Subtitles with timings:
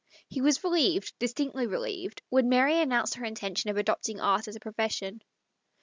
[0.27, 4.59] He was relieved, distinctly relieved, when Mary announced her intention of adopting art as a
[4.59, 5.21] profession.